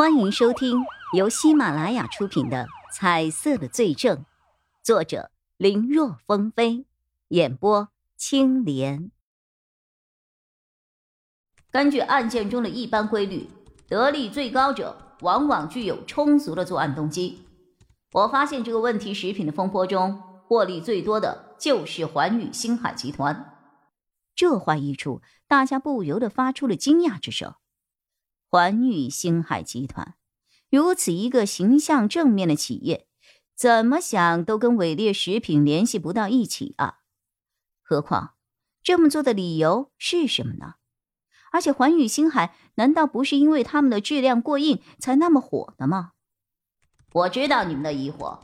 [0.00, 4.16] 欢迎收听由喜马拉雅出品的《彩色的罪证》，
[4.82, 6.86] 作者林若风飞，
[7.28, 9.10] 演播青莲。
[11.70, 13.50] 根据案件中的一般规律，
[13.86, 17.46] 得利最高者往往具有充足的作案动机。
[18.12, 23.58] 我发现这个问题食品的风波中，获利最多的就是环宇星海集团。
[24.34, 27.56] 这话一出，大家不由得发出了惊讶之声。
[28.52, 30.16] 环宇星海集团
[30.70, 33.06] 如此一个形象正面的企业，
[33.54, 36.96] 怎么想都跟伟烈食品联系不到一起啊！
[37.80, 38.34] 何况
[38.82, 40.74] 这么做的理由是什么呢？
[41.52, 46.10] 而且环宇星海难道不是因为他们的质量过硬才那么火的吗？
[47.12, 48.36] 我知道你们的疑惑，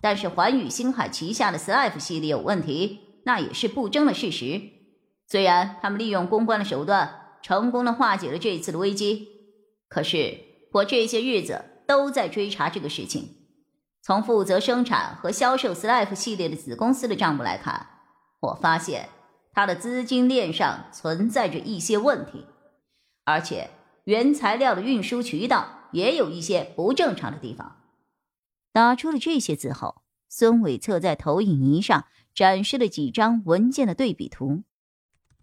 [0.00, 4.62] 但是环宇星海旗下的 Slife 系列有问题，那也是不争的事实。
[5.26, 9.37] 虽然他们利用公关的手段，成功的化解了这一次的危机。
[9.88, 10.38] 可是
[10.72, 13.36] 我这些日子都在追查这个事情。
[14.02, 17.86] 从负责生产和销售 Slife 系列的子公司的账目来看，
[18.40, 19.08] 我发现
[19.52, 22.46] 它的资金链上存在着一些问题，
[23.24, 23.70] 而且
[24.04, 27.76] 原材料的运输渠道也有一些不正常的地方。
[28.72, 34.62] 打出了这些字后，孙伟策在投影仪上展示了几张文件的对比图。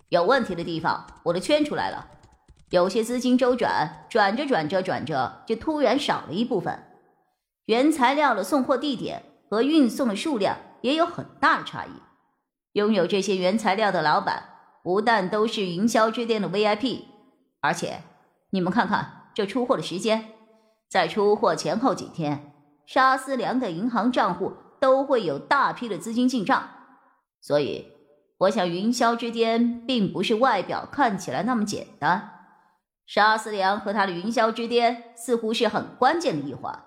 [0.10, 2.10] 有问题的地方，我都圈出来了。
[2.70, 6.84] 有些资金周转，转着转着转着，就突然少了一部分。
[7.66, 11.90] 原材料的送货地点和运送的数量也有很大的差异。
[12.74, 14.44] 拥有这些原材料的老板，
[14.84, 17.04] 不但都是云霄之巅的 VIP，
[17.62, 18.02] 而且
[18.50, 20.30] 你们看看这出货的时间，
[20.90, 22.54] 在出货前后几天，
[22.86, 26.70] 沙思良的银行账户都会有大批的资金进账。
[27.40, 27.92] 所以，
[28.40, 32.35] 我想云霄之巅并不是外表看起来那么简单。
[33.06, 36.84] 沙思良和他的云霄之巅似乎是很关键的一环，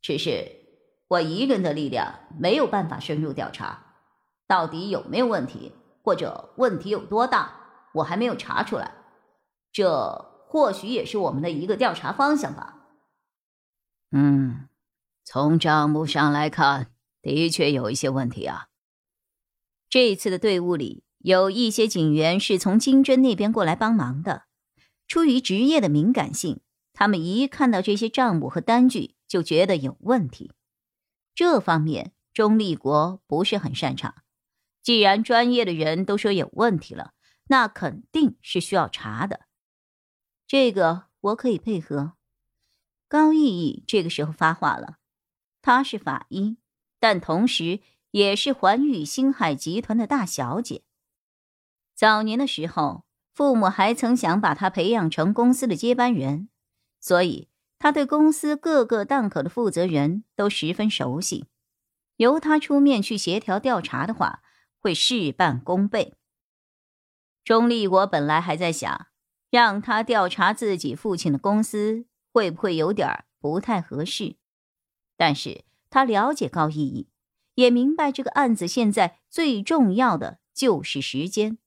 [0.00, 0.56] 只是
[1.08, 3.96] 我一个人的力量没有办法深入调查，
[4.46, 5.72] 到底有没有问题，
[6.04, 8.92] 或者问题有多大，我还没有查出来。
[9.72, 12.76] 这或许也是我们的一个调查方向吧。
[14.12, 14.68] 嗯，
[15.24, 18.68] 从账目上来看，的确有一些问题啊。
[19.90, 24.47] 这次的队伍里有一些警员是从金针那边过来帮忙的。
[25.08, 26.60] 出于职业的敏感性，
[26.92, 30.52] 他们一看到这些账目和单据就觉得有问题。
[31.34, 34.14] 这方面，钟立国不是很擅长。
[34.82, 37.14] 既然专业的人都说有问题了，
[37.46, 39.46] 那肯定是需要查的。
[40.46, 42.12] 这个我可以配合。
[43.08, 44.98] 高毅毅这个时候发话了，
[45.62, 46.58] 他是法医，
[47.00, 47.80] 但同时
[48.10, 50.82] 也是环宇星海集团的大小姐。
[51.94, 53.07] 早年的时候。
[53.38, 56.48] 父母还曾想把他培养成公司的接班人，
[56.98, 61.46] 所以他对公司各个档口的负责人都十分熟悉。
[62.16, 64.42] 由他出面去协调调查的话，
[64.80, 66.16] 会事半功倍。
[67.44, 69.06] 钟立国本来还在想，
[69.50, 74.34] 让他调查自己父亲的公司会不会有点不太合适，
[75.16, 77.08] 但是他了解高意义，
[77.54, 81.58] 也明白这个案子现在最重要的就是时间，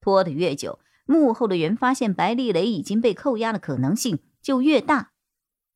[0.00, 0.78] 拖得越久。
[1.06, 5.12] 幕后的人发现白丽蕾已经被扣押的可能性就越大，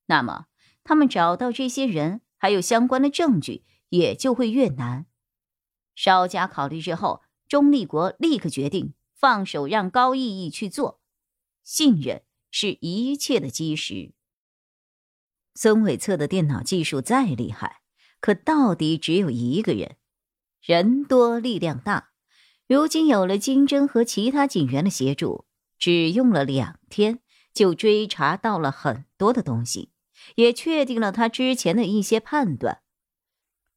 [0.07, 0.47] 那么
[0.85, 5.07] 他们找到这些人还有相关的证据也就会越难。
[5.95, 11.01] 稍加考虑之后，钟立国立刻决定放手让高毅毅去做。
[11.63, 14.13] 信任是一切的基石。
[15.55, 17.83] 孙伟策的电脑技术再厉害，
[18.21, 19.97] 可到底只有一个人，
[20.61, 22.10] 人多力量大。
[22.71, 25.45] 如今有了金针和其他警员的协助，
[25.77, 27.19] 只用了两天
[27.53, 29.91] 就追查到了很多的东西，
[30.37, 32.83] 也确定了他之前的一些判断。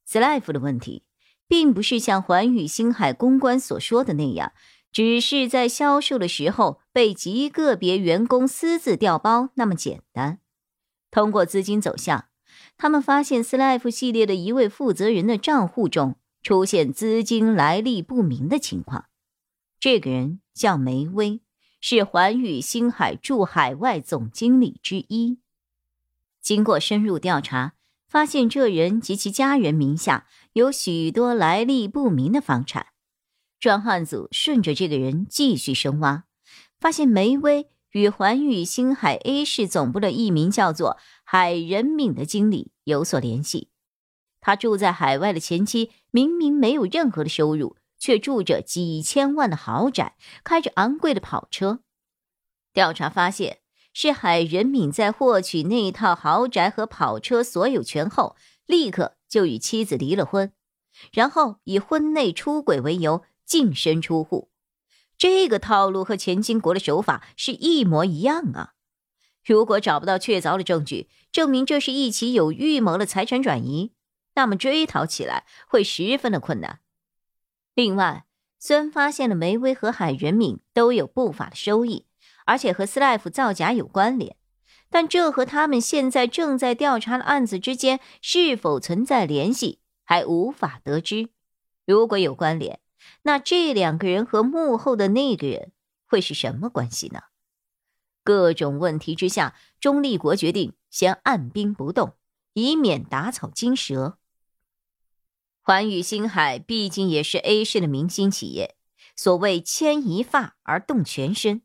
[0.06, 1.02] 斯莱夫的问题，
[1.48, 4.52] 并不是像环宇星海公关所说的那样，
[4.92, 10.38] 只是在销售的时候被极个别员工私自调包那么简单。
[11.10, 12.26] 通过资金走向，
[12.76, 16.14] 他们发现斯莱夫系列的一位负责人的账户中。
[16.44, 19.06] 出现资金来历不明的情况，
[19.80, 21.40] 这个人叫梅威，
[21.80, 25.38] 是环宇星海驻海外总经理之一。
[26.42, 27.72] 经过深入调查，
[28.06, 32.88] 发现这人及其家人名下有许多来历不明的房产。
[33.58, 36.24] 专案组顺着这个人继续深挖，
[36.78, 43.70] 发现梅威与环宇星海 A 市总部的一名叫做海仁敏的经理有所联系。
[44.44, 51.80] 他住在海外的前妻明明没有任何的收入，却住着几千万的豪宅，开着昂贵的跑车。
[52.74, 53.60] 调查发现，
[53.94, 58.36] 是海仁敏在获取那套豪宅和跑车所有权后，
[58.66, 60.52] 立刻就与妻子离了婚，
[61.10, 64.50] 然后以婚内出轨为由净身出户。
[65.16, 68.74] 这个套路和钱金国的手法是一模一样啊！
[69.42, 73.92] 如果找不到确凿的证据证明这是一起有预谋的财产转移，
[74.34, 76.80] 那么追讨起来会十分的困难。
[77.74, 78.26] 另外，
[78.58, 82.06] 虽然发现了梅威和海仁敏都有不法的收益，
[82.46, 84.36] 而且和斯莱夫造假有关联，
[84.90, 91.30] 但这和他们现在正在调查的案子之间是否存在联系还无法得知。
[91.84, 92.80] 如果有关联，
[93.22, 95.72] 那这两个人和幕后的那个人
[96.06, 97.20] 会是什么关系呢？
[98.22, 102.14] 各种问题之下，钟立国决定先按兵不动，
[102.54, 104.16] 以免打草惊蛇。
[105.66, 108.76] 环宇星海毕竟也是 A 市的明星企业，
[109.16, 111.62] 所谓牵一发而动全身，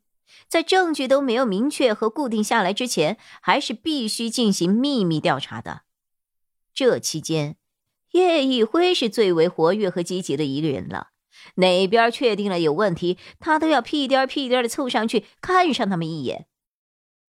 [0.48, 5.82] 在证据都没有明确和固定下来之前，还是必须进行秘密调查的。
[6.72, 7.58] 这期间，
[8.12, 11.08] 叶一辉是最为活跃和积极的一个人了。
[11.56, 16.46] 哪边确定了有问题，他都要屁颠屁颠的凑上去看上他们一眼。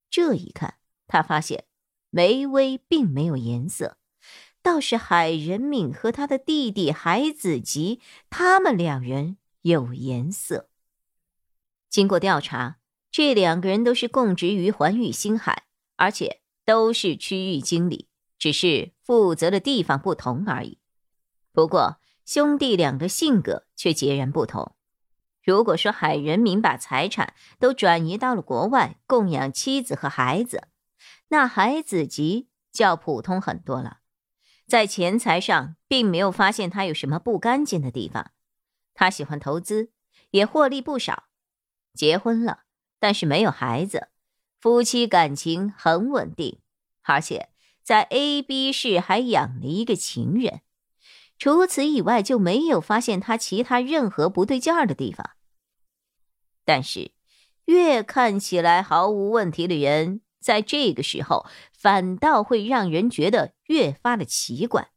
[0.09, 0.75] 这一看，
[1.05, 1.65] 他发现
[2.09, 3.97] 梅威并没有颜色，
[4.61, 7.99] 倒是海仁敏和他的弟弟海子吉，
[8.29, 10.69] 他们两人有颜色。
[11.89, 12.77] 经过调查，
[13.11, 15.63] 这两个人都是供职于环宇星海，
[15.97, 20.79] 而且都是区域经理，只是负责的地方不同而已。
[21.51, 24.75] 不过，兄弟两个性格却截然不同。
[25.43, 30.67] 如果说海仁敏把财产都转移到了国外供养妻子和孩子，
[31.29, 34.00] 那海子吉就要普通很多了。
[34.71, 38.31] 在钱财上，并没有发现他有什么不干净的地方。
[38.93, 39.91] 他喜欢投资，
[40.29, 41.25] 也获利不少。
[41.93, 42.61] 结婚了，
[42.97, 44.07] 但是没有孩子，
[44.61, 46.61] 夫妻感情很稳定，
[47.01, 47.49] 而且
[47.83, 50.61] 在 A、B 市还养了一个情人。
[51.37, 55.31] 除此以外，就没有发现他其他任何不对劲儿的地方。
[56.63, 57.11] 但是，
[57.65, 64.91] 越看起来毫无问题的人，在这个时候反倒会让人觉得越发的奇怪。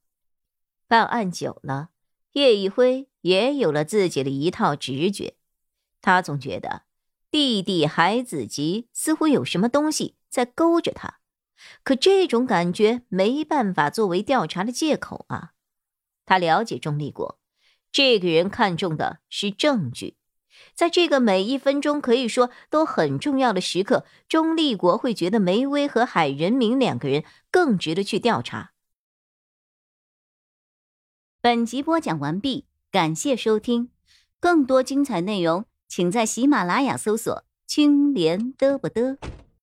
[0.88, 1.90] 办案久了，
[2.32, 5.36] 叶一辉也有了自己的一套直觉。
[6.00, 6.82] 他总觉得
[7.30, 11.20] 弟弟海子吉似乎有什么东西在勾着他，
[11.82, 15.52] 可这种感觉没办法作为调查的借口啊。
[16.26, 17.38] 他了解钟立国，
[17.92, 20.16] 这个人看重的是证据。
[20.74, 28.72] 在这个每一分钟可以说都很重要的时刻，钟立国会觉得梅威和海仁明两个人更值得去调查。
[31.40, 33.90] 本集播讲完毕，感谢收听，
[34.40, 39.18] 更多精彩内容请在喜马拉雅搜索“青莲嘚不嘚”。